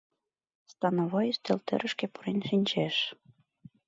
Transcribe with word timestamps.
Становой 0.71 1.27
ӱстелтӧрышкӧ 1.31 2.05
пурен 2.13 2.39
шинчеш. 2.49 2.95